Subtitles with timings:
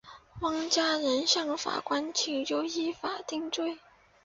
[0.39, 3.77] 洪家人向法官请求依法定罪。